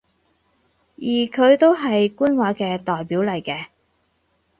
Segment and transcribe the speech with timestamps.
[0.97, 3.67] 而佢都係官話嘅代表嚟嘅